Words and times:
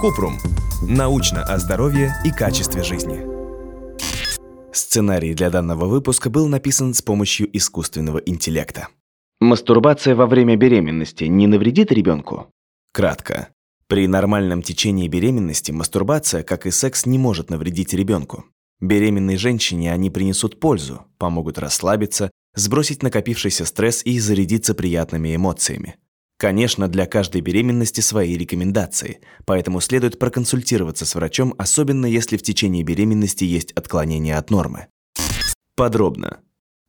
Купрум. 0.00 0.38
Научно 0.82 1.42
о 1.42 1.58
здоровье 1.58 2.14
и 2.24 2.30
качестве 2.30 2.82
жизни. 2.82 3.20
Сценарий 4.72 5.34
для 5.34 5.50
данного 5.50 5.86
выпуска 5.86 6.30
был 6.30 6.48
написан 6.48 6.92
с 6.92 7.02
помощью 7.02 7.48
искусственного 7.56 8.18
интеллекта. 8.18 8.88
Мастурбация 9.40 10.14
во 10.14 10.26
время 10.26 10.56
беременности 10.56 11.24
не 11.24 11.46
навредит 11.46 11.92
ребенку? 11.92 12.48
Кратко. 12.92 13.48
При 13.86 14.08
нормальном 14.08 14.62
течении 14.62 15.08
беременности 15.08 15.70
мастурбация, 15.70 16.42
как 16.42 16.66
и 16.66 16.70
секс, 16.70 17.06
не 17.06 17.18
может 17.18 17.50
навредить 17.50 17.92
ребенку. 17.92 18.44
Беременной 18.80 19.36
женщине 19.36 19.92
они 19.92 20.10
принесут 20.10 20.58
пользу, 20.58 21.06
помогут 21.18 21.58
расслабиться, 21.58 22.30
сбросить 22.54 23.02
накопившийся 23.02 23.64
стресс 23.64 24.02
и 24.04 24.18
зарядиться 24.18 24.74
приятными 24.74 25.36
эмоциями. 25.36 25.96
Конечно, 26.42 26.88
для 26.88 27.06
каждой 27.06 27.40
беременности 27.40 28.00
свои 28.00 28.36
рекомендации, 28.36 29.20
поэтому 29.44 29.80
следует 29.80 30.18
проконсультироваться 30.18 31.06
с 31.06 31.14
врачом, 31.14 31.54
особенно 31.56 32.04
если 32.04 32.36
в 32.36 32.42
течение 32.42 32.82
беременности 32.82 33.44
есть 33.44 33.70
отклонение 33.70 34.36
от 34.36 34.50
нормы. 34.50 34.88
Подробно. 35.76 36.40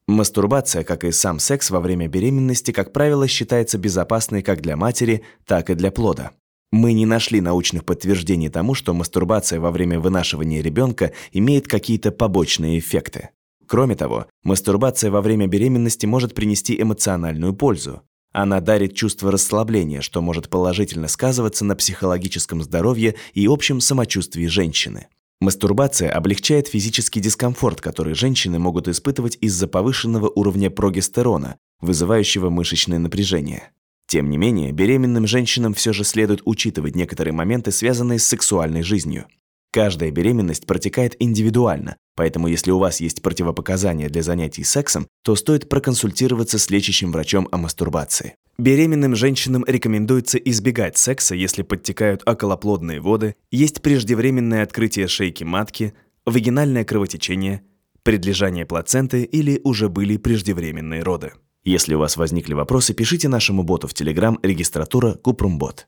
Мастурбация, 0.08 0.84
как 0.84 1.04
и 1.04 1.12
сам 1.12 1.38
секс 1.38 1.70
во 1.70 1.82
время 1.82 2.08
беременности, 2.08 2.72
как 2.72 2.94
правило, 2.94 3.28
считается 3.28 3.78
безопасной 3.78 4.42
как 4.42 4.62
для 4.62 4.76
матери, 4.76 5.22
так 5.46 5.70
и 5.70 5.76
для 5.76 5.92
плода. 5.92 6.32
Мы 6.72 6.94
не 6.94 7.06
нашли 7.06 7.40
научных 7.40 7.86
подтверждений 7.86 8.50
тому, 8.50 8.74
что 8.74 8.96
мастурбация 8.96 9.60
во 9.60 9.70
время 9.70 10.00
вынашивания 10.00 10.64
ребенка 10.64 11.12
имеет 11.32 11.68
какие-то 11.68 12.12
побочные 12.12 12.80
эффекты. 12.80 13.30
Кроме 13.68 13.96
того, 13.96 14.26
мастурбация 14.42 15.12
во 15.12 15.22
время 15.22 15.46
беременности 15.46 16.08
может 16.08 16.34
принести 16.34 16.82
эмоциональную 16.82 17.54
пользу. 17.54 18.02
Она 18.34 18.62
дарит 18.62 18.96
чувство 18.96 19.32
расслабления, 19.32 20.02
что 20.02 20.22
может 20.22 20.50
положительно 20.50 21.08
сказываться 21.08 21.64
на 21.64 21.76
психологическом 21.76 22.64
здоровье 22.64 23.16
и 23.34 23.46
общем 23.46 23.80
самочувствии 23.80 24.48
женщины. 24.48 25.08
Мастурбация 25.40 26.10
облегчает 26.12 26.68
физический 26.68 27.20
дискомфорт, 27.20 27.80
который 27.80 28.16
женщины 28.16 28.58
могут 28.58 28.88
испытывать 28.88 29.38
из-за 29.40 29.68
повышенного 29.68 30.32
уровня 30.34 30.72
прогестерона, 30.72 31.58
вызывающего 31.80 32.50
мышечное 32.50 32.98
напряжение. 32.98 33.72
Тем 34.08 34.30
не 34.30 34.38
менее, 34.38 34.72
беременным 34.72 35.28
женщинам 35.28 35.74
все 35.74 35.94
же 35.94 36.04
следует 36.04 36.42
учитывать 36.46 36.96
некоторые 36.96 37.34
моменты, 37.34 37.72
связанные 37.72 38.20
с 38.20 38.26
сексуальной 38.26 38.82
жизнью. 38.82 39.26
Каждая 39.72 40.12
беременность 40.12 40.66
протекает 40.66 41.16
индивидуально, 41.20 41.98
поэтому 42.16 42.48
если 42.48 42.72
у 42.72 42.80
вас 42.80 43.00
есть 43.00 43.22
противопоказания 43.22 44.10
для 44.10 44.24
занятий 44.24 44.64
сексом, 44.64 45.08
то 45.24 45.36
стоит 45.36 45.70
проконсультироваться 45.70 46.60
с 46.60 46.70
лечащим 46.70 47.12
врачом 47.12 47.48
о 47.52 47.58
мастурбации. 47.58 48.36
Беременным 48.58 49.16
женщинам 49.16 49.66
рекомендуется 49.68 50.38
избегать 50.38 50.98
секса, 50.98 51.34
если 51.34 51.64
подтекают 51.64 52.22
околоплодные 52.28 53.02
воды, 53.02 53.36
есть 53.50 53.82
преждевременное 53.82 54.64
открытие 54.64 55.08
шейки 55.08 55.44
матки, 55.44 55.94
вагинальное 56.26 56.86
кровотечение, 56.86 57.64
предлежание 58.04 58.66
плаценты 58.66 59.24
или 59.24 59.60
уже 59.64 59.90
были 59.90 60.18
преждевременные 60.18 61.02
роды. 61.02 61.34
Если 61.64 61.96
у 61.96 62.00
вас 62.00 62.18
возникли 62.18 62.54
вопросы, 62.54 62.94
пишите 62.94 63.30
нашему 63.30 63.64
боту 63.64 63.88
в 63.88 63.94
Telegram 63.94 64.38
регистратура 64.44 65.14
Купрумбот. 65.14 65.88